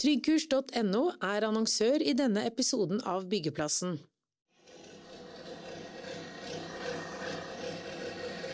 [0.00, 3.98] Tryggkurs.no er annonsør i denne episoden av Byggeplassen.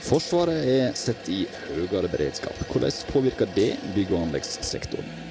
[0.06, 2.58] Forsvaret er sett i høyere beredskap.
[2.72, 5.25] Hvordan påvirker det bygg- og anleggssektoren?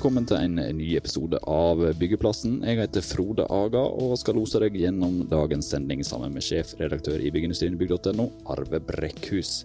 [0.00, 2.54] Velkommen til en ny episode av Byggeplassen.
[2.64, 7.28] Jeg heter Frode Aga og skal lose deg gjennom dagens sending sammen med sjefredaktør i
[7.28, 9.58] Byggindustrien bygg.no, Arve Brekkhus.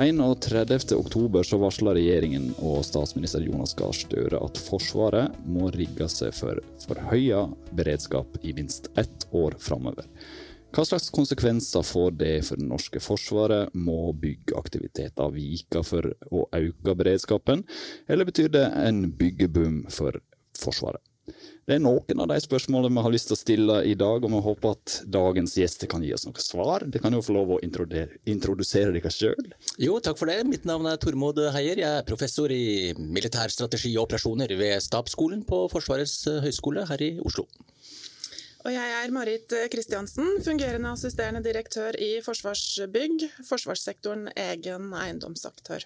[0.00, 0.94] 31.
[0.96, 6.64] oktober så varsla regjeringen og statsminister Jonas Gahr Støre at Forsvaret må rigge seg for
[6.86, 7.44] forhøya
[7.76, 10.08] beredskap i minst ett år framover.
[10.74, 13.70] Hva slags konsekvenser får det for det norske forsvaret?
[13.78, 17.62] Må byggeaktiviteten vike for å øke beredskapen,
[18.10, 20.18] eller betyr det en byggeboom for
[20.58, 21.02] Forsvaret?
[21.64, 24.32] Det er noen av de spørsmålene vi har lyst til å stille i dag, og
[24.34, 26.84] vi håper at dagens gjester kan gi oss noen svar.
[26.84, 29.54] De kan jo få lov å introdusere dere sjøl.
[29.80, 30.42] Jo, takk for det.
[30.50, 31.80] Mitt navn er Tormod Heier.
[31.80, 37.46] Jeg er professor i militærstrategi og operasjoner ved Stabsskolen på Forsvarets høgskole her i Oslo.
[38.64, 45.84] Og jeg er Marit Kristiansen, fungerende assisterende direktør i Forsvarsbygg, forsvarssektoren egen eiendomsaktør.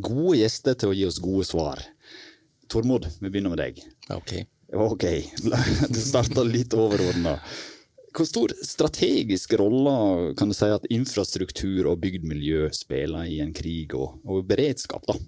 [0.00, 1.82] Gode gjester til å gi oss gode svar.
[2.72, 3.82] Tormod, vi begynner med deg.
[4.14, 4.32] Ok.
[4.72, 5.04] Ok,
[5.92, 7.36] det starter litt overordna.
[8.16, 13.52] Hvor stor strategisk rolle kan du si at infrastruktur og bygd miljø spiller i en
[13.56, 15.18] krig og, og beredskap, da?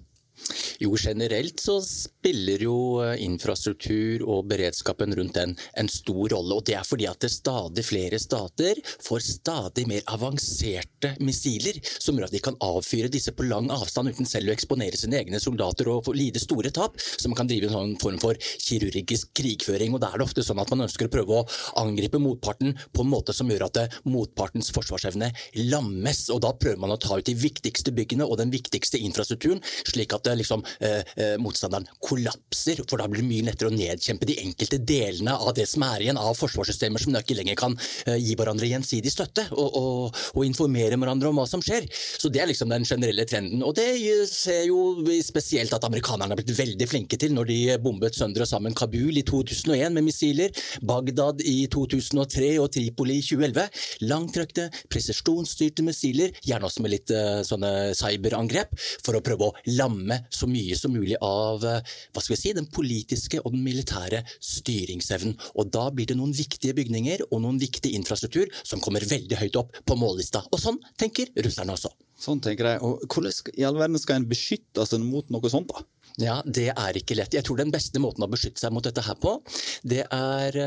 [0.79, 2.75] Jo, generelt så spiller jo
[3.21, 6.57] infrastruktur og beredskapen rundt den en stor rolle.
[6.57, 12.17] Og det er fordi at det stadig flere stater får stadig mer avanserte missiler, som
[12.17, 15.39] gjør at de kan avfyre disse på lang avstand uten selv å eksponere sine egne
[15.41, 16.99] soldater og lide store tap.
[16.99, 19.95] Så man kan drive en sånn form for kirurgisk krigføring.
[19.95, 21.47] Og da er det ofte sånn at man ønsker å prøve å
[21.81, 25.31] angripe motparten på en måte som gjør at motpartens forsvarsevne
[25.71, 26.25] lammes.
[26.33, 30.13] Og da prøver man å ta ut de viktigste byggene og den viktigste infrastrukturen, slik
[30.15, 32.81] at liksom, eh, motstanderen kollapser.
[32.89, 36.05] For da blir det mye lettere å nedkjempe de enkelte delene av det som er
[36.05, 37.75] igjen av forsvarssystemer som ikke lenger kan
[38.05, 41.87] eh, gi hverandre gjensidig støtte og, og, og, informere hverandre om hva som skjer.
[41.91, 43.63] Så det er liksom den generelle trenden.
[43.65, 43.87] Og det
[44.29, 48.49] ser jo spesielt at amerikanerne har blitt veldig flinke til når de bombet sønder og
[48.49, 53.67] sammen Kabul i 2001 med missiler, Bagdad i 2003 og Tripoli i 2011.
[54.09, 58.73] Langtrøkte, presisjonsstyrte missiler, gjerne også med litt uh, sånne cyberangrep,
[59.05, 62.69] for å prøve å lamme så mye som mulig av hva skal vi si, den
[62.71, 65.35] politiske og den militære styringsevnen.
[65.59, 69.59] Og da blir det noen viktige bygninger og noen viktig infrastruktur som kommer veldig høyt
[69.61, 70.43] opp på mållista.
[70.51, 71.91] Og sånn tenker russerne også.
[72.19, 72.81] Sånn tenker jeg.
[72.85, 75.83] Og hvordan i all verden skal en beskytte seg mot noe sånt, da?
[76.21, 77.35] Ja, det er ikke lett.
[77.35, 79.35] Jeg tror den beste måten å beskytte seg mot dette her på,
[79.83, 80.57] det er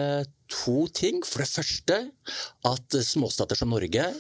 [0.52, 1.22] to ting.
[1.24, 2.00] For det første
[2.68, 4.10] at småstater som Norge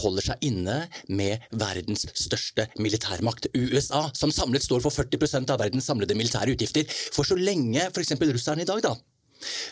[0.00, 5.88] holder seg inne med verdens største militærmakt, USA, som samlet står for 40% av verdens
[5.88, 6.86] samlede militære utgifter.
[7.14, 8.16] For så lenge f.eks.
[8.20, 8.94] russerne i dag da,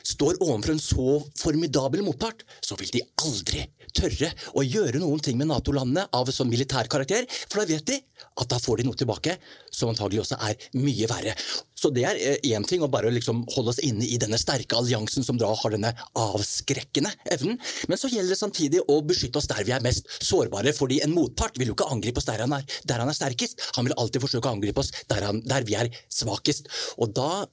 [0.04, 1.08] står overfor en så
[1.40, 3.64] formidabel motpart, så vil de aldri
[3.96, 8.00] tørre å gjøre noen ting med Nato-landene av sånn militær karakter, for da vet de
[8.40, 9.36] at da får de noe tilbake
[9.70, 11.34] som antagelig også er mye verre.
[11.78, 15.26] Så det er én ting å bare liksom holde oss inne i denne sterke alliansen
[15.26, 17.58] som da har denne avskrekkende evnen,
[17.90, 21.14] men så gjelder det samtidig å beskytte oss der vi er mest sårbare, fordi en
[21.14, 23.98] motpart vil jo ikke angripe oss der han er, der han er sterkest, han vil
[24.00, 26.70] alltid forsøke å angripe oss der, han, der vi er svakest.
[26.98, 27.44] Og da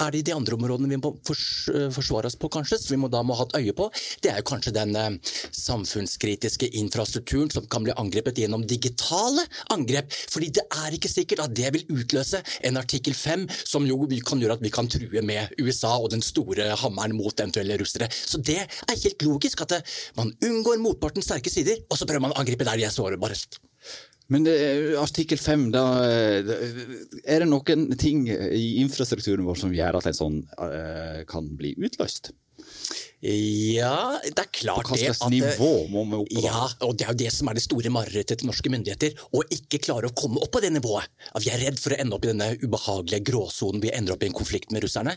[0.00, 3.22] er det de andre områdene vi må forsvare oss på, kanskje, som vi må da
[3.26, 3.88] må ha et øye på?
[4.24, 5.18] Det er jo kanskje den eh,
[5.56, 9.44] samfunnskritiske infrastrukturen som kan bli angrepet gjennom digitale
[9.74, 10.12] angrep.
[10.32, 14.42] Fordi det er ikke sikkert at det vil utløse en artikkel 5 som jo kan
[14.42, 18.10] gjøre at vi kan true med USA og den store hammeren mot eventuelle russere.
[18.10, 19.78] Så det er helt logisk at
[20.18, 23.60] man unngår motpartens sterke sider, og så prøver man å angripe der de er sårbarest.
[24.32, 24.56] Men det,
[25.00, 30.38] artikkel 5, da Er det noen ting i infrastrukturen vår som gjør at en sånn
[30.56, 32.32] uh, kan bli utløst?
[33.22, 36.42] Ja, det er klart På hva slags nivå må vi opp på?
[36.42, 39.14] Ja, og det er jo det som er det store marerittet til norske myndigheter.
[39.14, 41.06] Å ikke klare å komme opp på det nivået.
[41.30, 44.26] At vi er redd for å ende opp i denne ubehagelige gråsonen vi ender opp
[44.26, 45.14] i en konflikt med russerne.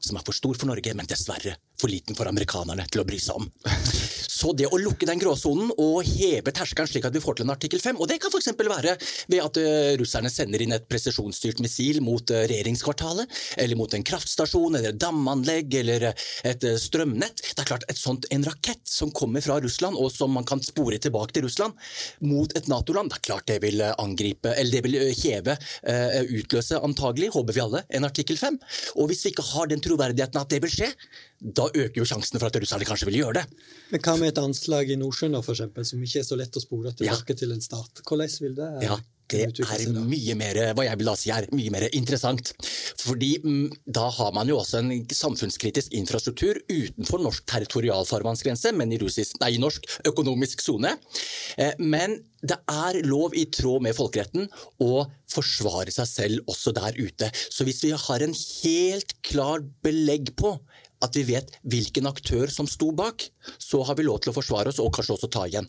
[0.00, 3.18] Som er for stor for Norge, men dessverre for liten for amerikanerne til å bry
[3.20, 3.50] seg om.
[4.40, 7.52] Så det å lukke den gråsonen og heve terskelen slik at vi får til en
[7.52, 8.48] artikkel 5, og det kan f.eks.
[8.56, 8.94] være
[9.28, 13.28] ved at uh, russerne sender inn et presisjonsstyrt missil mot uh, regjeringskvartalet,
[13.60, 17.42] eller mot en kraftstasjon, eller et damanlegg, eller uh, et strømnett.
[17.50, 21.00] Det er klart, sånt, En rakett som kommer fra Russland, og som man kan spore
[21.02, 21.76] tilbake til Russland,
[22.24, 25.56] mot et Nato-land, det er klart det vil angripe, eller det vil heve,
[26.40, 28.56] utløse antagelig, håper vi alle, en artikkel 5.
[29.02, 30.90] Og hvis vi ikke har den troverdigheten at det vil skje,
[31.40, 33.62] da øker jo sjansene for at russerne kanskje vil gjøre det.
[33.94, 36.62] Men Hva med et anslag i Nordsjøen, for eksempel, som ikke er så lett å
[36.62, 37.40] spore tilbake ja.
[37.42, 38.04] til en stat?
[38.04, 39.00] Hvordan vil det ja.
[39.30, 42.50] Det er mye mer, hva jeg vil da si er mye mer interessant.
[42.98, 48.98] Fordi mm, da har man jo også en samfunnskritisk infrastruktur utenfor norsk territorialfarvannsgrense, men i,
[48.98, 50.96] russisk, nei, norsk økonomisk sone.
[51.56, 54.48] Eh, men det er lov i tråd med folkeretten
[54.82, 57.30] å forsvare seg selv også der ute.
[57.52, 60.56] Så hvis vi har en helt klar belegg på
[61.04, 63.24] at vi vet hvilken aktør som sto bak,
[63.58, 65.68] så har vi lov til å forsvare oss og kanskje også ta igjen.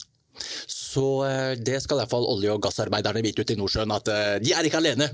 [0.68, 4.12] Så eh, det skal i hvert fall olje- og gassarbeiderne vite ute i Nordsjøen, at
[4.12, 5.10] eh, de er ikke alene.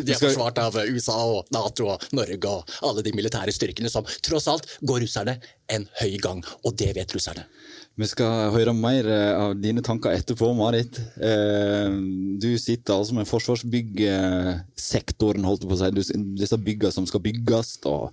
[0.00, 4.06] De er forsvart av USA og Nato og Norge og alle de militære styrkene som
[4.24, 5.38] tross alt går russerne
[5.72, 7.46] en høy gang, og det vet russerne.
[7.96, 10.98] Vi skal høre mer eh, av dine tanker etterpå, Marit.
[11.16, 11.88] Eh,
[12.36, 15.88] du sitter altså med forsvarsbyggsektoren, holdt jeg på å si.
[16.36, 17.80] Disse byggene som skal bygges.
[17.86, 18.10] Hva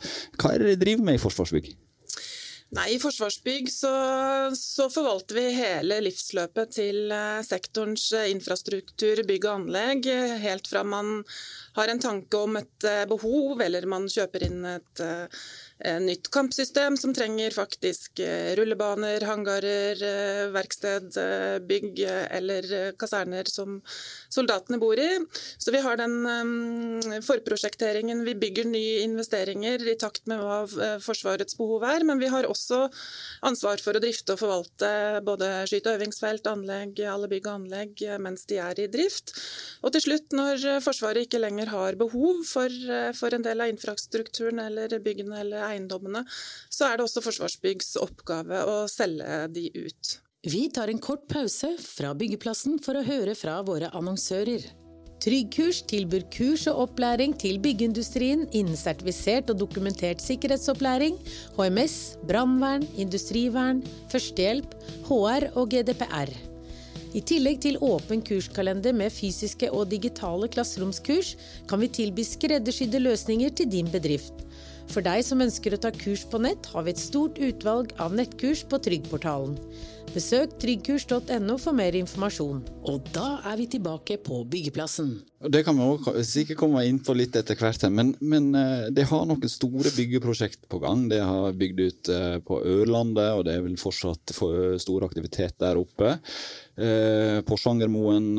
[0.54, 1.68] er det dere driver med i Forsvarsbygg?
[2.74, 3.92] Nei, I Forsvarsbygg så,
[4.56, 10.08] så, forvalter vi hele livsløpet til eh, sektorens infrastruktur, bygg og anlegg.
[10.48, 11.08] Helt fra man
[11.76, 15.04] har en tanke om et behov, eller man kjøper inn et
[15.84, 21.18] Eh, nytt kampsystem som trenger faktisk eh, rullebaner, hangarer, eh, verksted,
[21.68, 23.82] bygg eller kaserner som
[24.32, 25.10] soldatene bor i.
[25.60, 28.24] Så vi har den forprosjekteringen.
[28.24, 30.62] Vi bygger nye investeringer i takt med hva
[31.04, 32.06] Forsvarets behov er.
[32.08, 32.86] Men vi har også
[33.50, 34.94] ansvar for å drifte og forvalte
[35.26, 39.36] både skyte- og øvingsfelt, anlegg, alle bygg og anlegg mens de er i drift.
[39.84, 42.74] Og til slutt, når Forsvaret ikke lenger har behov for,
[43.18, 46.26] for en del av infrastrukturen eller byggene eller eiendommene,
[46.70, 50.18] så er det også Forsvarsbyggs oppgave å selge de ut.
[50.44, 54.66] Vi tar en kort pause fra byggeplassen for å høre fra våre annonsører.
[55.24, 61.16] Tryggkurs tilbyr kurs og opplæring til byggeindustrien innen sertifisert og dokumentert sikkerhetsopplæring,
[61.56, 63.80] HMS, brannvern, industrivern,
[64.12, 64.76] førstehjelp,
[65.08, 66.53] HR og GDPR.
[67.14, 71.36] I tillegg til åpen kurskalender med fysiske og digitale klasseromskurs,
[71.70, 74.42] kan vi tilby skreddersydde løsninger til din bedrift.
[74.92, 78.16] For deg som ønsker å ta kurs på nett, har vi et stort utvalg av
[78.18, 79.56] nettkurs på Tryggportalen.
[80.14, 82.60] Besøk tryggkurs.no for mer informasjon.
[82.92, 85.16] Og da er vi tilbake på byggeplassen.
[85.54, 89.08] Det kan vi også sikkert komme inn på litt etter hvert, men, men eh, det
[89.10, 91.08] har noen store byggeprosjekt på gang.
[91.10, 94.36] Det har bygd ut eh, på Ørlandet, og det er vel fortsatt
[94.84, 96.18] stor aktivitet der oppe.
[96.74, 98.30] Eh, Porsangermoen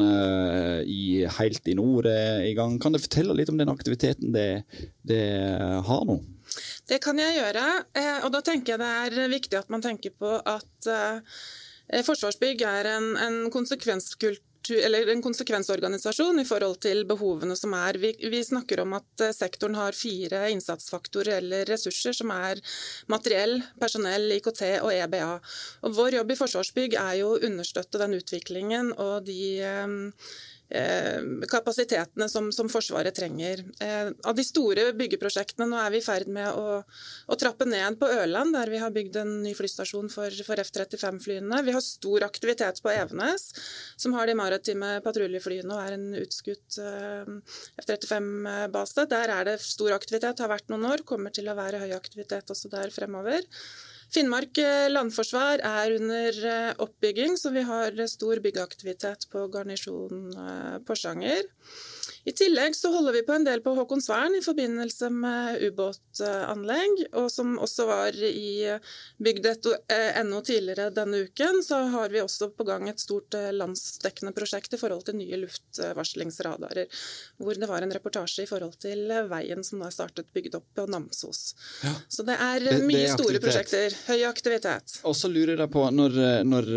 [1.39, 2.79] helt i nord er i gang.
[2.83, 4.65] Kan du fortelle litt om den aktiviteten det,
[5.07, 5.25] det
[5.87, 6.19] har nå?
[6.89, 7.69] Det kan jeg gjøre.
[8.27, 10.91] Og da tenker jeg det er viktig at man tenker på at
[11.93, 17.99] Eh, Forsvarsbygg er en, en eller en konsekvensorganisasjon i forhold til behovene som er.
[17.99, 22.61] Vi, vi, snakker om at eh, sektoren har fire innsatsfaktorer eller ressurser, som er
[23.09, 25.39] materiell, personell, IKT og EBA.
[25.85, 29.87] Og vår jobb i Forsvarsbygg er jo å understøtte den utviklingen og de eh,
[31.51, 33.63] kapasitetene som, som, Forsvaret trenger.
[33.85, 37.99] Eh, av de store byggeprosjektene, nå er vi i ferd med å, å, trappe ned
[38.01, 41.63] på Ørland, der vi har bygd en ny flystasjon for, for F-35-flyene.
[41.67, 43.51] Vi har stor aktivitet på Evenes,
[44.01, 47.35] som har de maritime patruljeflyene og er en utskutt eh,
[47.85, 49.09] F-35-base.
[49.15, 52.51] Der er det stor aktivitet, har vært noen år, kommer til å være høy aktivitet
[52.51, 53.47] også der fremover.
[54.15, 60.77] Finnmark eh, landforsvar er under eh, oppbygging, så vi har stor byggeaktivitet på garnisjonen eh,
[60.87, 61.49] Porsanger.
[62.25, 67.29] I tillegg så holder vi på en del på Håkonsvern i forbindelse med ubåtanlegg, og
[67.33, 68.65] som også var i
[69.21, 74.77] bygd.no ennå tidligere denne uken, så har vi også på gang et stort landsdekkende prosjekt
[74.77, 76.89] i forhold til nye luftvarslingsradarer,
[77.37, 80.67] hvor det var en reportasje i forhold til veien som nå er startet bygd opp
[80.79, 81.43] på Namsos.
[81.85, 81.93] Ja.
[82.09, 84.97] Så det er mye det, er store prosjekter, høy aktivitet.
[85.05, 86.17] Og så lurer jeg på, når,
[86.49, 86.73] når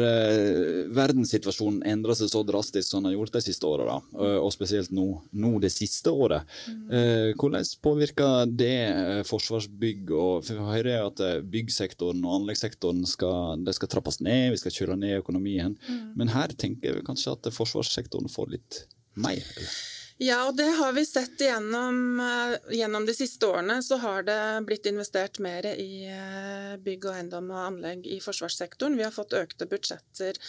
[0.98, 5.08] verdenssituasjonen endrer seg så drastisk som den har gjort de siste åra, og spesielt nå
[5.40, 6.48] nå det siste året.
[6.68, 10.12] Eh, hvordan påvirker det eh, Forsvarsbygg?
[10.12, 14.76] og for Vi hører at eh, byggsektoren og anleggssektoren skal, skal, trappes ned, vi skal
[14.80, 15.78] kjøre ned økonomien.
[15.88, 16.02] Mm.
[16.20, 18.84] Men her tenker vi kanskje at forsvarssektoren får litt
[19.18, 19.42] mer?
[19.58, 19.78] Eller?
[20.18, 23.84] Ja, og det har vi sett gjennom, eh, gjennom, de siste årene.
[23.86, 28.98] Så har det blitt investert mer i eh, bygg og eiendom og anlegg i forsvarssektoren.
[28.98, 30.40] Vi har fått økte budsjetter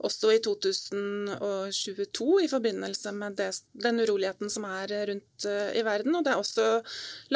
[0.00, 6.16] også i 2022 i forbindelse med det, den uroligheten som er rundt eh, i verden.
[6.16, 6.70] Og det er også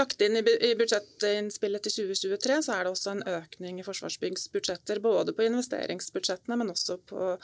[0.00, 5.04] lagt inn i budsjettinnspillet til 2023 så er det også en økning i Forsvarsbyggs budsjetter.
[5.04, 7.36] Både på investeringsbudsjettene, men også på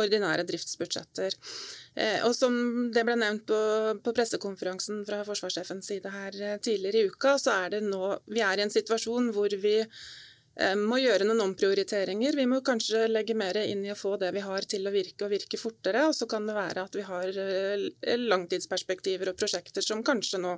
[0.00, 1.36] ordinære driftsbudsjetter.
[2.24, 2.54] Og som
[2.94, 3.56] det ble nevnt på
[4.04, 8.42] på pressekonferansen fra forsvarssjefens side her eh, tidligere i uka, så er det nå Vi
[8.44, 12.38] er i en situasjon hvor vi eh, må gjøre noen omprioriteringer.
[12.38, 15.26] Vi må kanskje legge mer inn i å få det vi har til å virke,
[15.26, 16.06] og virke fortere.
[16.08, 20.56] Og så kan det være at vi har eh, langtidsperspektiver og prosjekter som kanskje nå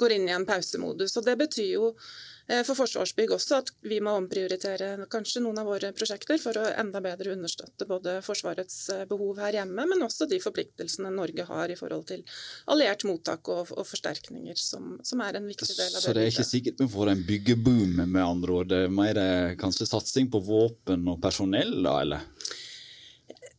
[0.00, 1.16] går inn i en pausemodus.
[1.20, 5.68] Og det betyr jo Eh, for Forsvarsbygg også at vi må omprioritere kanskje noen av
[5.70, 10.28] våre prosjekter for å enda bedre understøtte både Forsvarets eh, behov her hjemme, men også
[10.30, 12.24] de forpliktelsene Norge har i forhold til
[12.72, 16.04] alliert mottak og, og forsterkninger, som, som, er en viktig del av det.
[16.04, 18.72] Så det er ikke sikkert vi får en byggeboom, med andre ord.
[18.72, 22.26] Det er mer eh, kanskje satsing på våpen og personell, da, eller?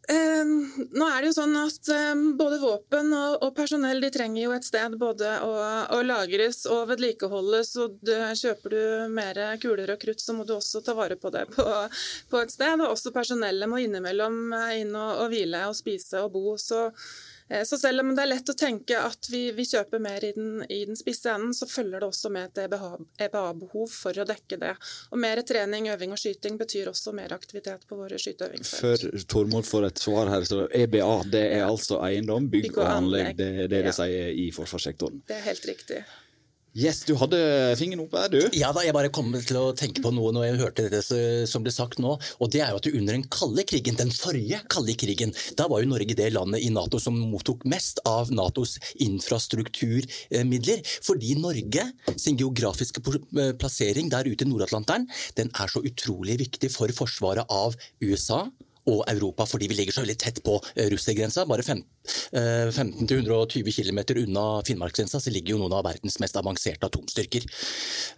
[0.10, 0.46] Eh,
[0.98, 4.53] nå er det jo sånn at eh, Både våpen og, og, personell de trenger jo
[4.55, 5.51] et sted både å,
[5.93, 7.75] å lagres og vedlikeholdes.
[7.84, 11.34] og du, Kjøper du mer kuler og krutt, så må du også ta vare på
[11.34, 11.67] det på,
[12.31, 12.79] på et sted.
[12.79, 16.58] og Også personellet må innimellom inn og, og hvile og spise og bo.
[16.58, 17.31] så Eh,
[17.65, 20.62] så selv om det er lett å tenke at vi, vi kjøper mer i den,
[20.72, 22.62] i den, spisse enden, så følger det også med et
[23.27, 24.74] EBA-behov for å dekke det.
[25.12, 29.05] Og Mer trening, øving og skyting betyr også mer aktivitet på våre skyteøvingsfelt.
[29.05, 32.89] Før Tormod får et svar her, så EBA det er altså eiendom, bygg, bygg og,
[32.89, 33.36] anlegg.
[33.39, 33.96] Det er det ja.
[34.01, 35.24] sier i forsvarssektoren.
[35.27, 36.03] Det er helt riktig.
[36.72, 37.38] Yes, Du hadde
[37.75, 38.38] fingeren oppe, du?
[38.56, 41.66] Ja da, jeg bare kom til å tenke på noe når jeg hørte det som
[41.66, 42.13] ble sagt nå.
[42.16, 45.84] og det er jo at Under den kalde krigen, den forrige kalde krigen, da var
[45.84, 50.80] jo Norge det landet i Nato som mottok mest av Natos infrastrukturmidler.
[51.04, 53.04] Fordi Norge sin geografiske
[53.60, 58.46] plassering der ute i Nord-Atlanteren den er så utrolig viktig for forsvaret av USA
[58.90, 61.46] og Europa, fordi vi ligger så veldig tett på eh, russergrensa.
[61.50, 67.46] Bare 15-120 eh, km unna Finnmarksgrensa så ligger jo noen av verdens mest avanserte atomstyrker.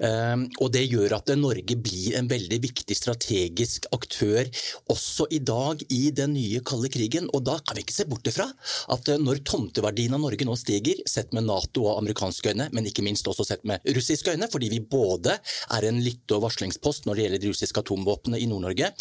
[0.07, 4.47] Eh, og Det gjør at Norge blir en veldig viktig strategisk aktør
[4.93, 7.29] også i dag i den nye kalde krigen.
[7.33, 8.47] Og Da kan vi ikke se bort ifra
[8.93, 13.03] at når tomteverdien av Norge nå stiger, sett med Nato og amerikanske øyne, men ikke
[13.05, 15.37] minst også sett med russiske øyne, fordi vi både
[15.75, 18.93] er en lytte- og varslingspost når det gjelder de russiske atomvåpnene i Nord-Norge,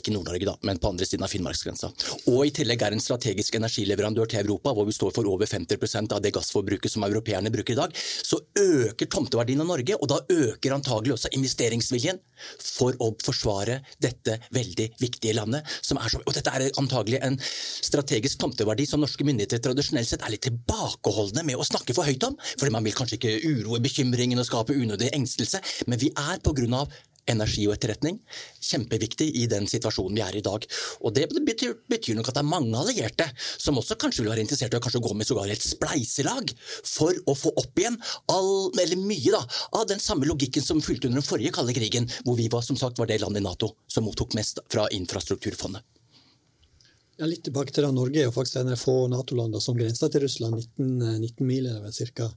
[0.00, 1.90] ikke Nord-Norge, da, men på andre siden av Finnmarksgrensa.
[2.32, 6.16] Og i tillegg er en strategisk energileverandør til Europa, hvor vi står for over 50%
[6.16, 10.20] av det gassforbruket som europeerne bruker i dag, så øker tomteverdien av Norge, og da
[10.32, 12.20] øker antagelig også investeringsviljen
[12.62, 15.68] for å forsvare dette veldig viktige landet.
[15.82, 20.46] Så, og dette er antagelig en strategisk tomteverdi som norske myndigheter tradisjonelt sett er litt
[20.48, 24.48] tilbakeholdne med å snakke for høyt om, fordi man vil kanskje ikke uroe bekymringen og
[24.48, 27.00] skape unødig engstelse, men vi er på grunn av
[27.30, 28.18] energi og etterretning.
[28.60, 30.66] Kjempeviktig i den situasjonen vi er i i dag.
[31.00, 34.44] Og Det betyr, betyr, nok at det er mange allierte som også kanskje vil være
[34.44, 36.52] interessert i å gå med sågar et spleiselag
[36.84, 37.98] for å få opp igjen
[38.32, 39.42] all, eller mye da,
[39.78, 42.76] av den samme logikken som fulgte under den forrige kalde krigen, hvor vi var som
[42.76, 45.82] sagt var det landet i Nato som mottok mest fra infrastrukturfondet.
[47.20, 47.92] Ja, litt tilbake til det.
[47.94, 50.56] Norge er jo faktisk en av få Nato-landene som grenser til Russland.
[50.58, 52.30] 19, 19 mil er det vel cirka.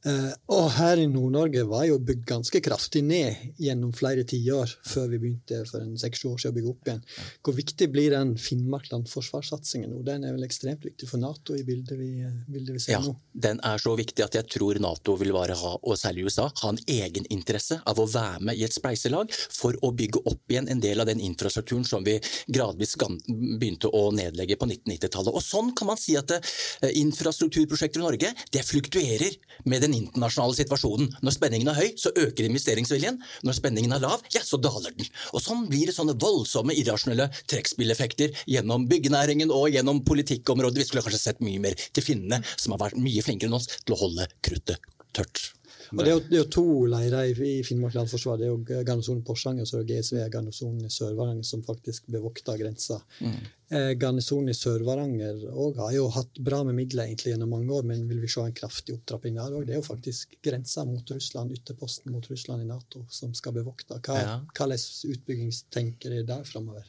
[0.00, 5.10] Uh, og her i Nord-Norge var jo bygd ganske kraftig ned gjennom flere tiår før
[5.12, 7.02] vi begynte for en seks-sju år siden å bygge opp igjen.
[7.44, 10.00] Hvor viktig blir den Finnmarkland-forsvarssatsingen nå?
[10.06, 12.08] Den er vel ekstremt viktig for Nato i bildet vi,
[12.48, 13.12] bildet vi ser ja, nå?
[13.44, 16.80] Den er så viktig at jeg tror Nato vil være, og særlig USA, ha en
[16.80, 21.04] egeninteresse av å være med i et spleiselag for å bygge opp igjen en del
[21.04, 22.16] av den infrastrukturen som vi
[22.48, 25.36] gradvis begynte å nedlegge på 1990-tallet.
[25.36, 29.36] Og sånn kan man si at eh, infrastrukturprosjekter i Norge det fluktuerer
[29.68, 31.10] med den den internasjonale situasjonen.
[31.26, 33.20] Når spenningen er høy, så øker investeringsviljen.
[33.46, 35.10] Når spenningen er lav, ja, så daler den.
[35.34, 40.82] Og Sånn blir det sånne voldsomme irrasjonelle trekkspilleffekter gjennom byggenæringen og gjennom politikkområdet.
[40.82, 43.70] Vi skulle kanskje sett mye mer til finnene, som har vært mye flinkere enn oss
[43.82, 45.50] til å holde kruttet tørt.
[45.90, 48.38] Og det, er jo, det er jo to leirer i Finnmark landforsvar.
[48.38, 53.00] Det er jo garnisonen Porsanger og GSV, garnisonen i Sør-Varanger, som faktisk bevokter grensa.
[53.18, 53.40] Mm.
[53.74, 55.42] Eh, garnisonen i Sør-Varanger
[55.80, 58.54] har jo hatt bra med midler egentlig gjennom mange år, men vil vi se en
[58.54, 59.66] kraftig opptrapping der òg?
[59.66, 63.98] Det er jo faktisk grensa mot Russland, ytterposten mot Russland i Nato, som skal bevokte.
[63.98, 64.36] Hva, ja.
[64.54, 66.86] Hva slags utbyggingstenker er der framover?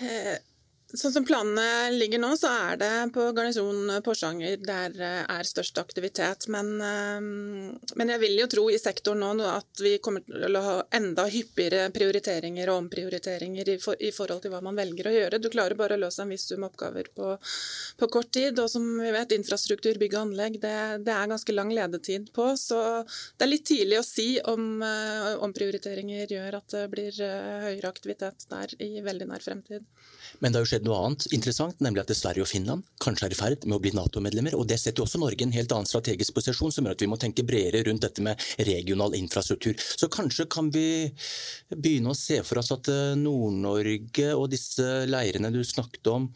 [0.00, 0.38] Eh,
[0.92, 5.78] Sånn som planene ligger nå, så er det på Garnison Porsanger der eh, er størst
[5.80, 6.44] aktivitet.
[6.52, 7.22] Men, eh,
[7.96, 11.24] men, jeg vil jo tro i sektoren nå at vi kommer til å ha enda
[11.32, 15.40] hyppigere prioriteringer og omprioriteringer i, for, i forhold til hva man velger å gjøre.
[15.40, 17.30] Du klarer bare å løse en viss sum oppgaver på,
[17.96, 18.60] på, kort tid.
[18.60, 20.76] Og som vi vet, infrastruktur, bygg og anlegg, det,
[21.08, 22.50] det, er ganske lang ledetid på.
[22.60, 27.88] Så det er litt tidlig å si om uh, omprioriteringer gjør at det blir høyere
[27.88, 29.88] aktivitet der i veldig nær fremtid.
[30.40, 33.34] Men det har jo skjedd noe annet interessant, nemlig at Sverige og Finland kanskje er
[33.34, 34.56] i ferd med å bli Nato-medlemmer.
[34.58, 37.10] og Det setter også Norge i en helt annen strategisk posisjon, som gjør at vi
[37.10, 39.74] må tenke bredere rundt dette med regional infrastruktur.
[39.78, 41.10] Så kanskje kan vi
[41.72, 46.28] begynne å se for oss at eh, Nord-Norge og disse leirene du snakket om,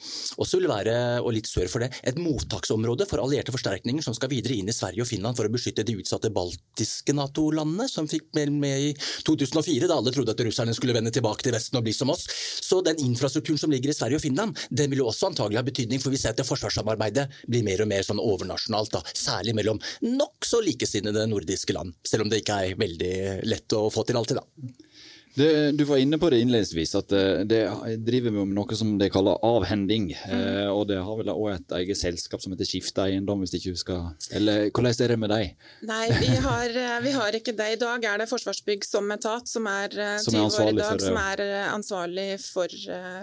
[0.43, 4.33] også vil være, og litt sør for det, et mottaksområde for allierte forsterkninger som skal
[4.33, 8.33] videre inn i Sverige og Finland for å beskytte de utsatte baltiske Nato-landene, som fikk
[8.37, 8.93] med i
[9.27, 12.27] 2004, da alle trodde at russerne skulle vende tilbake til Vesten og bli som oss.
[12.63, 15.67] Så den infrastrukturen som ligger i Sverige og Finland, den vil jo også antagelig ha
[15.67, 19.57] betydning, for vi ser at det forsvarssamarbeidet blir mer og mer sånn overnasjonalt, da, særlig
[19.59, 23.15] mellom nokså likesinnede nordiske land, selv om det ikke er veldig
[23.49, 24.43] lett å få til alltid.
[24.43, 24.86] da.
[25.37, 27.61] Det, du var inne på det innledningsvis, at eh, det
[28.07, 30.09] driver med noe som de kaller avhending.
[30.17, 30.35] Mm.
[30.37, 33.75] Eh, og det har vel òg et eget selskap som heter Skifte eiendom, hvis ikke
[33.75, 35.69] husker Eller hvordan er det med deg?
[35.89, 37.69] Nei, vi har, eh, vi har, ikke det.
[37.77, 40.81] I dag er det Forsvarsbygg som etat som er, eh, som er 20 år i
[40.81, 42.73] dag, som er ansvarlig for,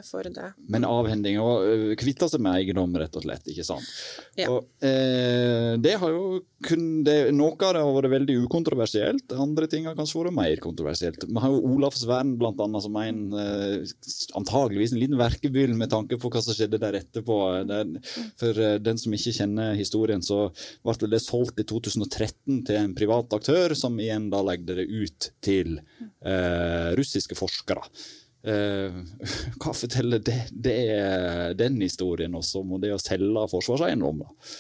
[0.06, 0.52] for det.
[0.70, 3.90] Men avhending og kvitte seg med eiendom, rett og slett, ikke sant?
[4.38, 4.52] Ja.
[4.54, 9.68] Og, eh, det har jo kun, det, Noe av det har vært veldig ukontroversielt, andre
[9.72, 11.26] ting har kanskje vært mer kontroversielt.
[11.28, 13.94] Vi har jo Olafs Vern blant annet, som en eh,
[14.40, 17.38] antageligvis en liten verkebyll med tanke på hva som skjedde der etterpå.
[17.70, 17.94] Der,
[18.40, 20.48] for eh, den som ikke kjenner historien, så
[20.86, 25.32] ble det solgt i 2013 til en privat aktør, som igjen da legde det ut
[25.44, 27.86] til eh, russiske forskere.
[28.44, 29.00] Eh,
[29.62, 30.78] hva forteller det, det,
[31.60, 34.24] den historien også om det å selge forsvarseiendom?
[34.26, 34.54] da?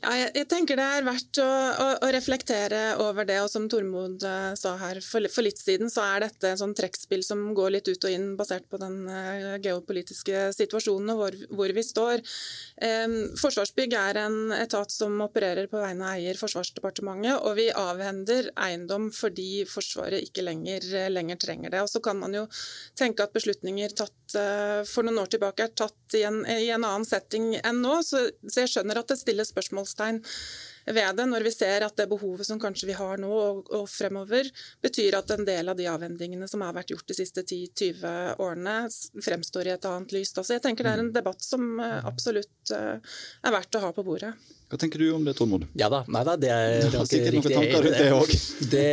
[0.00, 3.36] Ja, jeg, tenker det er verdt å, å, å, reflektere over det.
[3.44, 6.72] og Som Tormod uh, sa her for, for, litt siden, så er dette en sånn
[6.76, 11.36] trekkspill som går litt ut og inn basert på den uh, geopolitiske situasjonen og hvor,
[11.52, 12.24] hvor vi står.
[12.80, 18.48] Um, Forsvarsbygg er en etat som opererer på vegne av eier Forsvarsdepartementet, og vi avhender
[18.64, 21.84] eiendom fordi Forsvaret ikke lenger, lenger trenger det.
[21.84, 22.46] Og Så kan man jo
[22.98, 26.80] tenke at beslutninger tatt uh, for noen år tilbake er tatt i en, i en
[26.80, 30.22] annen setting enn nå, så, så jeg skjønner at det stilles spørsmål spørsmålstegn
[30.82, 33.84] ved det, når vi ser at det behovet som kanskje vi har nå og, og
[33.86, 34.48] fremover,
[34.82, 38.74] betyr at en del av de avhendingene som har vært gjort de siste 10-20 årene,
[39.22, 40.32] fremstår i et annet lys.
[40.34, 41.14] Altså, jeg tenker det er en mm.
[41.14, 44.32] debatt som eh, absolutt eh, er verdt å ha på bordet.
[44.72, 45.68] Hva tenker du om det, Tormod?
[45.78, 47.54] Ja da, nei da, det er ikke riktig.
[47.54, 48.84] Tanker rundt det, det,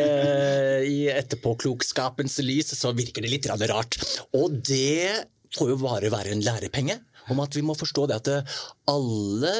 [0.91, 3.97] I etterpåklokskapens lys så virker det litt rart.
[4.37, 5.25] Og det
[5.57, 6.99] får jo bare være en lærepenge
[7.33, 8.55] om at vi må forstå det at
[8.89, 9.53] alle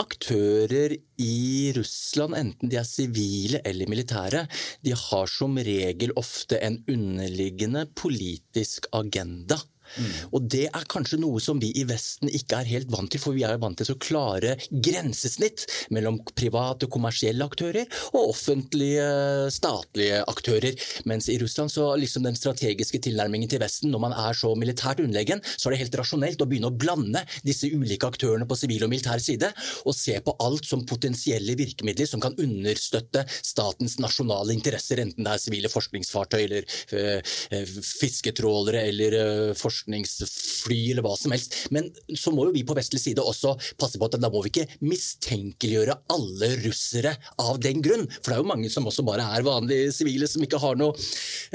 [0.00, 4.46] aktører i Russland, enten de er sivile eller militære,
[4.84, 9.60] de har som regel ofte en underliggende politisk agenda.
[9.96, 10.10] Mm.
[10.36, 13.36] Og det er kanskje noe som vi i Vesten ikke er helt vant til, for
[13.36, 19.06] vi er vant til så klare grensesnitt mellom private, kommersielle aktører og offentlige,
[19.54, 20.78] statlige aktører.
[21.10, 25.02] Mens i Russland så liksom den strategiske tilnærmingen til Vesten, når man er så militært
[25.02, 28.86] underlegen, så er det helt rasjonelt å begynne å blande disse ulike aktørene på sivil
[28.86, 29.52] og militær side,
[29.84, 35.34] og se på alt som potensielle virkemidler som kan understøtte statens nasjonale interesser, enten det
[35.34, 41.54] er sivile forskningsfartøy eller øh, fisketrålere eller øh, forskningsfly eller hva som helst.
[41.70, 44.52] Men så må jo vi på vestlig side også passe på at da må vi
[44.52, 48.06] ikke mistenkeliggjøre alle russere av den grunn.
[48.20, 50.94] For det er jo mange som også bare er vanlige sivile, som ikke har noe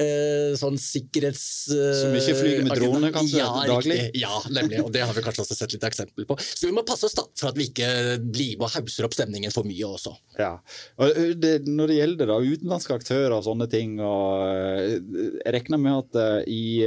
[0.01, 1.45] eh, sånn sikkerhets...
[1.73, 3.99] Eh, som ikke flyr med drone kanskje ja, daglig?
[4.01, 4.23] Riktig.
[4.23, 4.81] Ja, nemlig.
[4.83, 6.38] Og det har vi kanskje også sett litt eksempel på.
[6.45, 9.15] Så vi må passe oss da, for at vi ikke blir med og hauser opp
[9.15, 10.15] stemningen for mye også.
[10.39, 10.55] Ja.
[11.01, 15.99] Og det, når det gjelder da, utenlandske aktører og sånne ting, og jeg regner med
[16.01, 16.81] at i,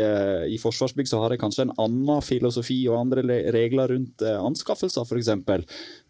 [0.54, 5.04] i Forsvarsbygg så har jeg kanskje en annen filosofi og andre regler rundt uh, anskaffelser,
[5.04, 5.30] f.eks.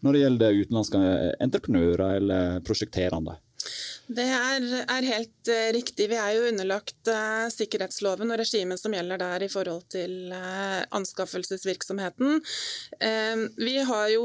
[0.03, 1.03] når det gjelder utenlandske
[1.47, 3.39] entreprenører eller prosjekterende.
[4.09, 6.07] Det er, er helt uh, riktig.
[6.09, 10.81] Vi er jo underlagt uh, sikkerhetsloven og regimet som gjelder der i forhold til uh,
[10.97, 12.39] anskaffelsesvirksomheten.
[13.59, 14.23] vi har jo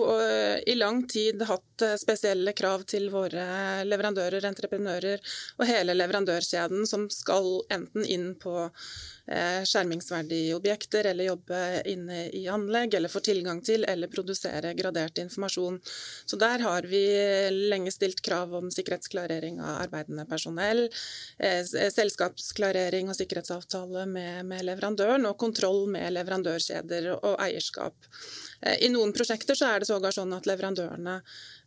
[0.67, 7.61] i lang tid hatt spesielle krav til våre leverandører, entreprenører og hele leverandørkjeden som skal
[7.75, 8.55] enten inn på
[9.25, 15.79] skjermingsverdige objekter eller jobbe inne i anlegg, eller få tilgang til eller produsere gradert informasjon.
[16.27, 17.03] Så der har vi
[17.71, 20.87] lenge stilt krav om sikkerhetsklarering av arbeidende personell,
[21.41, 27.97] selskapsklarering og sikkerhetsavtale med, med leverandøren, og kontroll med leverandørkjeder og eierskap.
[28.81, 31.19] I noen prosjekter så er det sågar sånn at leverandørene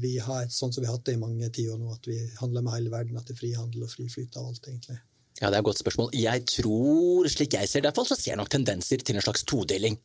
[0.02, 2.18] vi ha et sånn som vi har hatt det i mange tiår nå, at vi
[2.40, 4.98] handler med hele verden, at det er frihandel og fri flyt av alt, egentlig?
[5.42, 6.10] Ja, Det er et godt spørsmål.
[6.16, 9.98] Jeg tror, slik jeg ser det, så ser jeg nok tendenser til en slags todeling.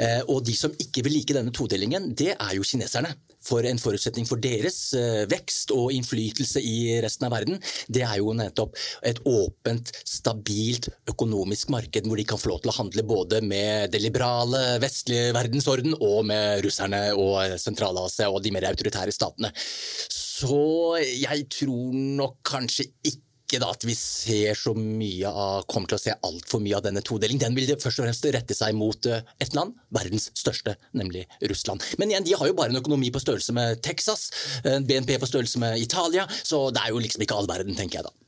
[0.00, 3.12] Eh, og de som ikke vil like denne todelingen, det er jo kineserne.
[3.44, 7.60] For en forutsetning for deres eh, vekst og innflytelse i resten av verden,
[7.92, 12.72] det er jo nettopp et åpent, stabilt økonomisk marked hvor de kan få lov til
[12.72, 18.54] å handle både med det liberale vestlige verdensorden og med russerne og Sentral-Asia og de
[18.54, 19.52] mer autoritære statene.
[19.54, 25.90] Så jeg tror nok kanskje ikke ikke da at vi ser så mye av, kommer
[25.90, 27.42] til å se altfor mye av denne todelingen.
[27.44, 31.84] Den vil først og fremst rette seg mot eh, et land, verdens største, nemlig Russland.
[32.00, 34.30] Men igjen, de har jo bare en økonomi på størrelse med Texas,
[34.64, 38.00] en BNP på størrelse med Italia, så det er jo liksom ikke all verden, tenker
[38.00, 38.23] jeg da.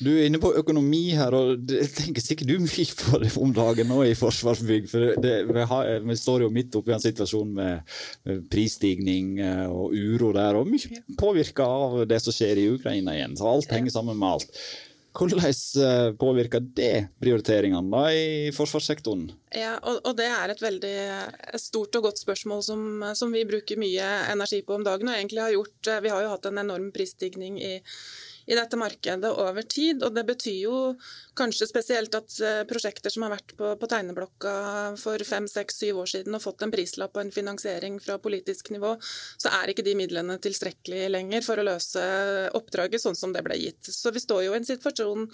[0.00, 3.50] Du er inne på økonomi her, og det tenker sikkert du mye på det om
[3.52, 4.86] dagen nå i Forsvarsbygg.
[4.88, 7.96] For det, vi, har, vi, står jo midt oppi en situasjon med,
[8.52, 13.36] prisstigning eh, og uro der, og mye påvirka av det som skjer i Ukraina igjen.
[13.36, 14.62] Så alt henger sammen med alt.
[15.10, 19.28] Hvordan eh, påvirker det prioriteringene da i forsvarssektoren?
[19.52, 20.96] Ja, og, og, Det er et veldig
[21.60, 25.12] stort og godt spørsmål som, som vi bruker mye energi på om dagen.
[25.12, 27.76] og egentlig har gjort, Vi har jo hatt en enorm prisstigning i
[28.50, 30.02] i dette markedet over tid.
[30.02, 30.76] og Det betyr jo
[31.38, 34.54] kanskje spesielt at eh, prosjekter som har vært på, på tegneblokka
[35.00, 38.72] for fem, seks, syv år siden og fått en prislapp og en finansiering fra politisk
[38.74, 38.96] nivå,
[39.40, 42.06] så er ikke de midlene tilstrekkelig lenger for å løse
[42.58, 43.86] oppdraget sånn som det ble gitt.
[43.86, 45.28] Så vi står jo i en situasjon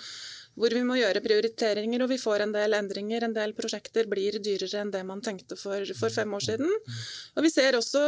[0.57, 3.27] hvor vi må gjøre prioriteringer, og vi får en del endringer.
[3.27, 6.73] En del prosjekter blir dyrere enn det man tenkte for, for fem år siden.
[7.37, 8.03] Og Vi ser også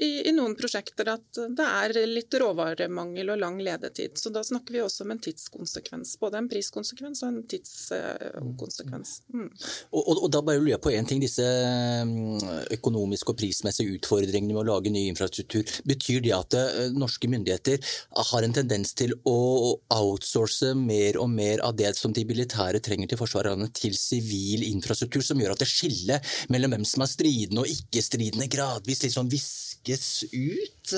[0.00, 4.16] i, i, noen prosjekter at det er litt råvaremangel og lang ledetid.
[4.20, 6.14] Så da snakker vi også om en tidskonsekvens.
[6.22, 9.12] Både en priskonsekvens og en tidskonsekvens.
[9.34, 9.50] Mm.
[9.92, 11.20] Og, og, og, da bare lurer jeg på én ting.
[11.22, 16.88] Disse mm, økonomiske og prismessige utfordringene med å lage ny infrastruktur, betyr det at eh,
[16.96, 17.94] norske myndigheter
[18.32, 22.80] har en tendens til å outsource mer og mer av det det som de militære
[22.84, 27.10] trenger til forsvaret, til sivil infrastruktur, som gjør at det skillet mellom hvem som er
[27.10, 30.94] stridende og ikke-stridende, gradvis liksom viskes ut.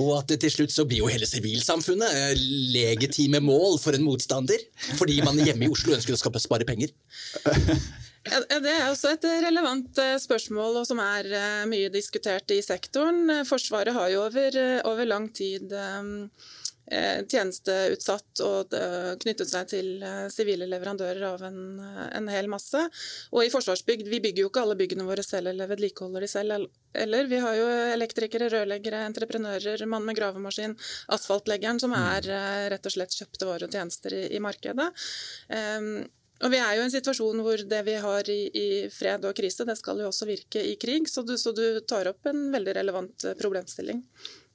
[0.00, 2.46] Og at til slutt så blir jo hele sivilsamfunnet eh,
[2.76, 4.62] legitime mål for en motstander,
[4.98, 6.94] fordi man hjemme i Oslo ønsker å spare penger.
[8.22, 13.42] Det er også et relevant eh, spørsmål og som er eh, mye diskutert i sektoren.
[13.48, 15.74] Forsvaret har jo over, over lang tid
[17.30, 18.74] tjenesteutsatt og
[19.22, 22.80] knyttet seg til eh, sivile leverandører av en, eh, en, hel masse.
[23.32, 26.68] Og i Forsvarsbygg, vi bygger jo ikke alle byggene våre selv eller vedlikeholder de selv.
[26.92, 30.76] Eller vi har jo elektrikere, rørleggere, entreprenører, mann med gravemaskin,
[31.16, 32.28] asfaltleggeren, som er
[32.72, 34.90] rett og slett kjøpte varer og tjenester i, i markedet.
[35.48, 35.94] Um,
[36.42, 39.36] Og Vi er jo i en situasjon hvor det vi har i, i fred og
[39.38, 41.06] krise, det skal jo også virke i krig.
[41.10, 44.02] Så du, så du tar opp en veldig relevant eh, problemstilling.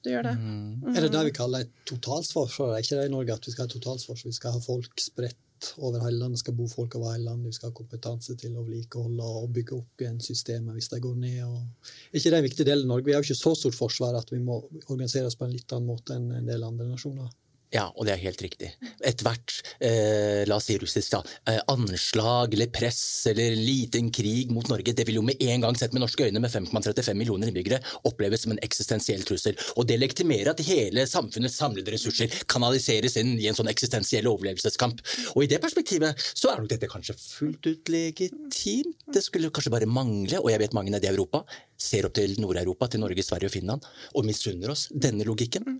[0.04, 0.36] Du gjør det.
[0.38, 0.94] Mm.
[0.94, 2.74] Er det det vi kaller et totalsforsvar?
[2.74, 4.30] Er ikke det i Norge at vi skal ha totalsforsvar?
[4.30, 7.56] Vi skal ha folk spredt over hele landet, skal bo folk over hele landet, vi
[7.56, 11.40] skal ha kompetanse til å vedlikeholde og bygge opp igjen systemet hvis de går ned.
[11.48, 11.90] Og...
[12.12, 13.08] Er ikke det en viktig del av Norge?
[13.08, 15.74] Vi har jo ikke så stort forsvar at vi må organisere oss på en litt
[15.74, 17.32] annen måte enn en del andre nasjoner.
[17.74, 18.70] Ja, og det er helt riktig.
[19.04, 19.52] Ethvert
[19.84, 24.94] eh, la oss si russisk da, eh, anslag eller press eller liten krig mot Norge,
[24.96, 28.46] det vil jo med en gang sett med norske øyne med 5,35 millioner innbyggere oppleves
[28.46, 29.58] som en eksistensiell trussel.
[29.76, 35.04] Og det legitimerer at hele samfunnets samlede ressurser kanaliseres inn i en sånn eksistensiell overlevelseskamp.
[35.36, 38.96] Og i det perspektivet så er nok dette kanskje fullt ut legitimt.
[39.12, 41.44] Det skulle kanskje bare mangle, og jeg vet mange nede i Europa
[41.78, 43.86] ser opp til Nord-Europa, til Norge, Sverige og Finland,
[44.18, 45.78] og misunner oss denne logikken.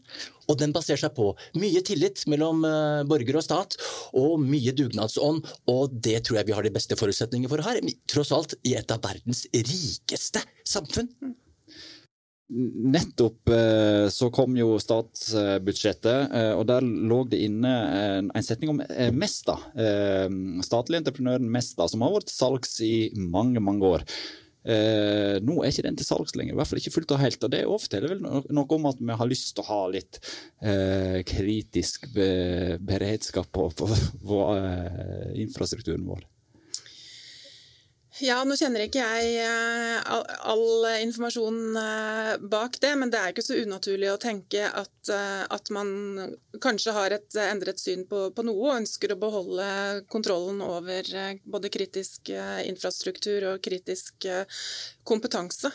[0.49, 3.77] Og den baserer seg på mye mye tillit mellom eh, borger og stat,
[4.19, 5.45] og mye dugnadsånd.
[5.71, 8.91] Og det tror jeg vi har de beste forutsetninger for her, tross alt i et
[8.91, 11.11] av verdens rikeste samfunn.
[12.49, 17.75] Nettopp eh, så kom jo statsbudsjettet, eh, og der lå det inne
[18.33, 18.83] en setning om
[19.15, 19.59] Mesta.
[20.65, 24.07] Statlig entreprenøren Mesta, som har vært salgs i mange, mange år.
[24.69, 27.45] Eh, nå er ikke den til salgs lenger, i hvert fall ikke fullt og helt.
[27.45, 30.21] og Det forteller vel noe om at vi har lyst til å ha litt
[30.61, 32.29] eh, kritisk be
[32.89, 33.89] beredskap på, på,
[34.31, 36.27] på eh, infrastrukturen vår.
[38.25, 43.33] Ja, nå kjenner ikke jeg eh, all, all informasjon eh, bak det, men det er
[43.33, 45.93] ikke så unaturlig å tenke at, eh, at man
[46.63, 49.69] kanskje har et endret syn på, på, noe og ønsker å beholde
[50.11, 51.07] kontrollen over
[51.47, 52.33] både kritisk
[52.67, 54.27] infrastruktur og kritisk
[55.07, 55.71] kompetanse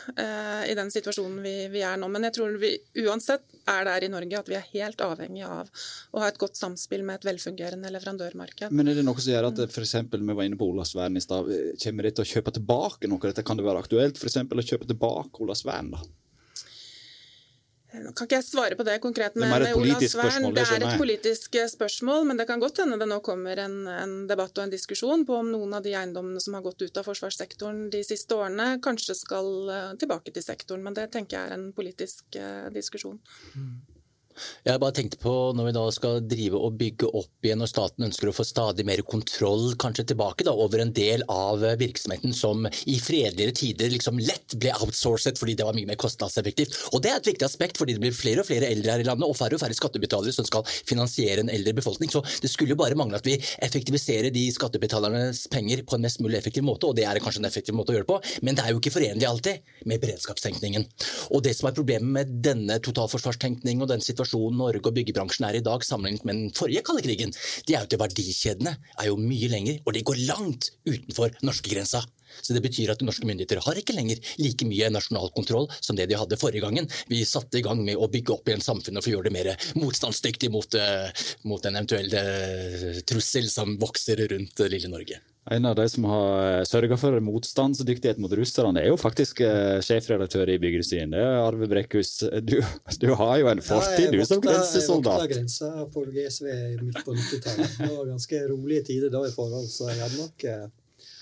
[0.68, 2.10] i den situasjonen vi, vi er nå.
[2.12, 2.74] Men jeg tror vi
[3.06, 5.70] uansett er der i Norge at vi er helt avhengig av
[6.12, 8.74] å ha et godt samspill med et velfungerende leverandørmarked.
[8.74, 9.96] Men er det noe som gjør at f.eks.
[10.12, 11.48] vi var inne på Olavsvern i stad,
[11.80, 13.46] kommer det til å kjøpe tilbake noe av dette?
[13.46, 14.42] Kan det være aktuelt f.eks.
[14.44, 15.94] å kjøpe tilbake Olavsvern?
[15.94, 16.04] da?
[17.94, 20.48] Nå kan ikke jeg svare på det konkret med, Ola Olavsvern.
[20.56, 23.76] Det er et politisk eh, spørsmål, men det kan godt hende det nå kommer en,
[23.86, 26.98] en, debatt og en diskusjon på om noen av de eiendommene som har gått ut
[26.98, 30.82] av forsvarssektoren de siste årene, kanskje skal eh, tilbake til sektoren.
[30.82, 32.40] Men det tenker jeg er en politisk
[32.74, 33.20] diskusjon.
[33.54, 33.93] Mm.
[34.64, 38.06] Jeg bare tenkte på når vi da skal drive og bygge opp igjen, og staten
[38.08, 42.66] ønsker å få stadig mer kontroll kanskje tilbake da, over en del av virksomheten som
[42.90, 46.78] i fredeligere tider liksom lett ble outsourcet fordi det var mye mer kostnadseffektivt.
[46.92, 49.06] Og Det er et viktig aspekt fordi det blir flere og flere eldre her i
[49.06, 52.10] landet og færre og færre skattebetalere som skal finansiere en eldre befolkning.
[52.12, 56.22] Så det skulle jo bare mangle at vi effektiviserer de skattebetalernes penger på en mest
[56.24, 58.56] mulig effektiv måte, og det er kanskje en effektiv måte å gjøre det på, men
[58.56, 60.86] det er jo ikke forenlig alltid med beredskapstenkningen.
[61.36, 65.46] Og det som er problemet med denne totalforsvarstenkningen og den situasjonen situasjonen Norge og byggebransjen
[65.48, 67.32] er i dag sammenlignet med den forrige kalde krigen,
[67.66, 72.04] det er jo at verdikjedene er jo mye lenger, og de går langt utenfor norskegrensa.
[72.42, 76.08] Så Det betyr at norske myndigheter har ikke lenger like mye nasjonal kontroll som det
[76.10, 76.88] de hadde forrige gangen.
[77.06, 79.52] Vi satte i gang med å bygge opp igjen samfunnet for å gjøre det mer
[79.78, 81.12] motstandsdyktig mot, uh,
[81.46, 85.20] mot en eventuell uh, trussel som vokser rundt uh, lille Norge.
[85.50, 89.76] En av de som har eh, sørga for motstandsdyktighet mot russerne, er jo faktisk uh,
[89.84, 91.12] sjefredaktør i Byggeindustrien.
[91.12, 92.14] Det er Arve Brekkhus.
[92.40, 92.56] Du,
[93.02, 95.26] du, har jo en fortid, ja, du som grensesoldat.
[95.26, 96.48] Jeg vokta grensa på GSV
[96.80, 97.76] midt på 90-tallet.
[97.76, 100.64] Det var ganske rolige tider da i forhold, så jeg hadde nok uh,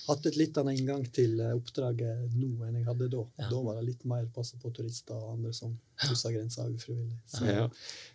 [0.08, 3.22] hatt et litt annen inngang til eh, oppdraget nå enn jeg hadde da.
[3.38, 3.48] Ja.
[3.52, 7.16] Da var det litt mer passe på turister og andre som kryssa grensa ufrivillig.
[7.30, 7.68] Så ja.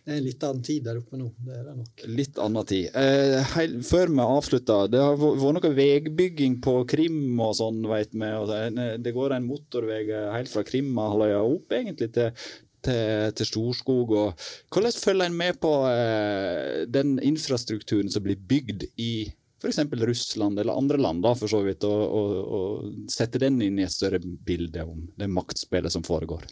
[0.04, 1.30] det er en litt annen tid der oppe nå.
[1.46, 2.04] det er det nok.
[2.20, 2.90] Litt annen tid.
[2.92, 8.12] Eh, heil, før vi avslutter, det har vært noe veibygging på Krim og sånn, vet
[8.14, 8.32] vi.
[8.58, 12.32] Eh, det går en motorvei eh, helt fra Krimhalvøya opp egentlig til
[12.78, 14.12] til, til, Storskog.
[14.14, 19.80] og Hvordan følger en med på eh, den infrastrukturen som blir bygd i f.eks.
[19.92, 23.86] Russland eller andre land, da, for så vidt, og, og, og sette den inn i
[23.86, 26.46] et større bilde om det maktspillet som foregår?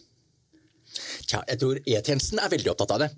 [1.26, 3.08] Tja, jeg tror E-tjenesten er veldig opptatt av det.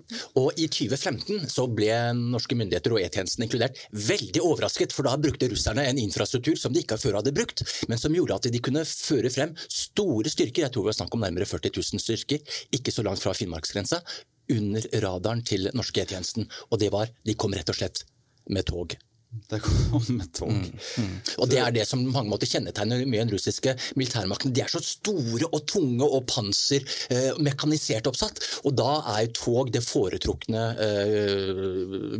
[0.41, 5.49] Og i 2015 så ble norske myndigheter og E-tjenesten inkludert veldig overrasket, for da brukte
[5.51, 8.85] russerne en infrastruktur som de ikke før hadde brukt, men som gjorde at de kunne
[8.89, 12.93] føre frem store styrker, jeg tror det var snakk om nærmere 40 000 styrker, ikke
[12.93, 14.01] så langt fra Finnmarksgrensa,
[14.49, 16.49] under radaren til norske E-tjenesten.
[16.73, 18.03] Og det var De kom rett og slett
[18.49, 18.97] med tog.
[19.29, 19.59] Det
[19.91, 20.49] kommer tog.
[20.49, 21.17] Mm, mm.
[21.37, 24.53] Og det er det som mange måter kjennetegner mye den russiske militærmakten.
[24.55, 28.41] De er så store og tunge og panser, eh, mekanisert oppsatt.
[28.65, 31.61] Og da er tog det foretrukne eh,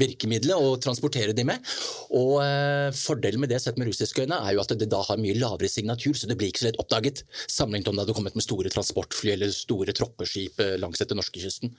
[0.01, 1.65] virkemidlet å transportere de med.
[2.13, 5.21] Og eh, fordelen med det sett med russiske øyne er jo at det da har
[5.21, 7.23] mye lavere signatur, så det blir ikke så lett oppdaget.
[7.49, 11.73] Sammenlignet om det hadde kommet med store transportfly eller store troppeskip eh, langs etter norskekysten.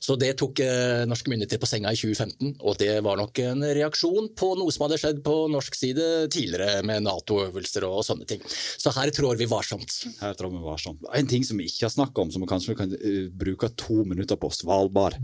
[0.00, 3.68] Så det tok eh, norske myndigheter på senga i 2015, og det var nok en
[3.76, 8.28] reaksjon på noe noe som hadde skjedd på norsk side tidligere med Nato-øvelser og, sånne
[8.30, 8.42] ting.
[8.50, 9.96] Så her trår vi varsomt.
[10.20, 11.06] Her trår vi varsomt.
[11.16, 14.04] En ting som vi ikke har snakka om, som vi kanskje kan uh, bruke to
[14.06, 15.18] minutter på, Svalbard.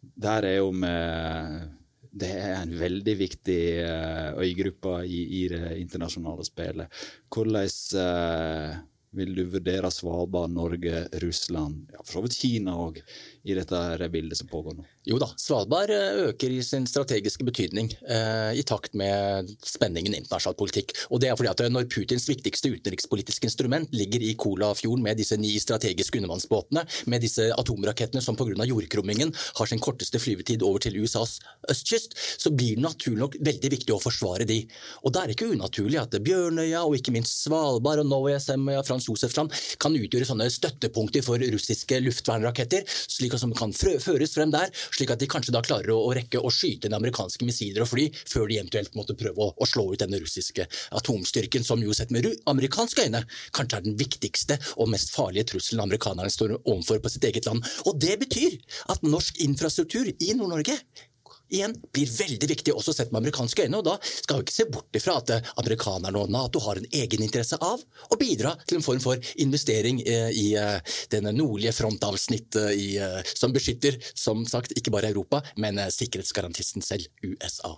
[0.00, 1.72] Der er jo med
[2.14, 7.00] det er en veldig viktig uh, øygruppe i, i, det internasjonale spillet.
[7.34, 8.76] Hvordan uh,
[9.16, 13.00] vil du vurdere Svalbard, Norge, Russland, ja, for så vidt Kina òg,
[13.44, 14.86] i dette bildet som pågår nå?
[15.04, 20.20] Jo da, Svalbard eh, øker i sin strategiske betydning eh, i takt med spenningen i
[20.22, 20.94] internasjonal politikk.
[21.12, 25.20] Og det er fordi at eh, Når Putins viktigste utenrikspolitiske instrument ligger i Kolafjorden med
[25.20, 28.64] disse ni strategiske undervannsbåtene, med disse atomrakettene som pga.
[28.64, 31.36] jordkrummingen har sin korteste flyvetid over til USAs
[31.70, 34.62] østkyst, så blir det naturlig nok veldig viktig å forsvare de.
[35.04, 38.82] Og Da er det ikke unaturlig at Bjørnøya og ikke minst Svalbard og Novaya Semøya,
[38.88, 44.52] Frans Josefsland kan utgjøre sånne støttepunkter for russiske luftvernraketter, slik at de kan føres frem
[44.54, 47.84] der slik at de kanskje da klarer å, å rekke å skyte ned amerikanske missiler
[47.84, 50.66] og fly før de eventuelt måtte prøve å, å slå ut denne russiske
[50.98, 55.84] atomstyrken, som jo sett med amerikanske øyne kanskje er den viktigste og mest farlige trusselen
[55.84, 57.64] amerikanerne står overfor på sitt eget land.
[57.88, 58.56] Og det betyr
[58.92, 60.78] at norsk infrastruktur i Nord-Norge
[61.52, 63.78] igjen blir veldig viktig, også sett med amerikanske øyne.
[63.80, 66.90] og Da skal vi ikke se bort ifra at eh, amerikanerne og Nato har en
[66.90, 73.32] egeninteresse av å bidra til en form for investering eh, i eh, denne nordlige frontavsnittet
[73.34, 77.74] som beskytter, som sagt, ikke bare Europa, men sikkerhetsgarantisten selv, USA.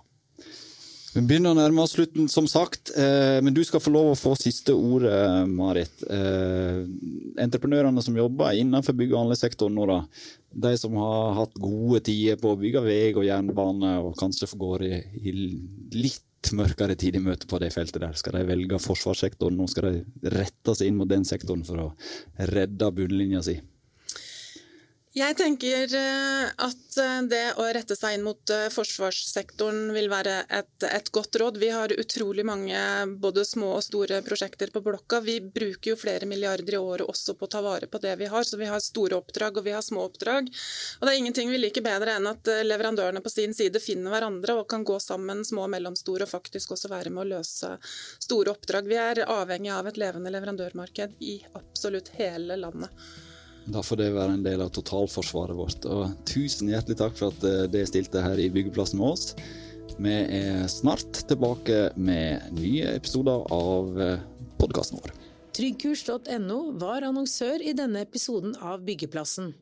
[1.15, 2.91] Vi begynner å nærme oss slutten, som sagt.
[2.99, 6.03] Eh, men du skal få lov å få siste ordet, Marit.
[6.03, 6.83] Eh,
[7.43, 10.01] entreprenørene som jobber innenfor bygg- og anleggssektoren nå, da.
[10.67, 14.85] De som har hatt gode tider på å bygge vei og jernbane, og kanskje går
[14.89, 14.93] i,
[15.23, 15.35] i
[15.95, 18.13] litt mørkere tid i møte på det feltet der.
[18.19, 19.57] Skal de velge forsvarssektoren?
[19.57, 21.89] Nå skal de rette seg inn mot den sektoren for å
[22.51, 23.57] redde bunnlinja si.
[25.17, 30.35] Jeg tenker eh, at eh, det å rette seg inn mot eh, forsvarssektoren vil være
[30.53, 31.57] et, et, godt råd.
[31.57, 32.77] Vi har utrolig mange
[33.17, 35.23] både små og store prosjekter på blokka.
[35.25, 38.29] Vi bruker jo flere milliarder i året også på å ta vare på det vi
[38.29, 38.45] har.
[38.45, 40.51] Så vi har store oppdrag og vi har små oppdrag.
[40.99, 44.59] Og det er ingenting vi liker bedre enn at leverandørene på sin side finner hverandre
[44.59, 47.73] og kan gå sammen, små og mellomstore, og faktisk også være med å løse
[48.19, 48.91] store oppdrag.
[48.91, 52.93] Vi er avhengig av et levende leverandørmarked i absolutt hele landet.
[53.67, 55.87] Da får det være en del av totalforsvaret vårt.
[55.91, 59.33] Og tusen hjertelig takk for at eh, det stilte her i byggeplassen med oss.
[59.97, 64.19] Vi er snart tilbake med nye episoder av eh,
[64.61, 65.15] podkasten vår.
[65.57, 69.55] Tryggkurs.no var annonsør i denne episoden av Byggeplassen.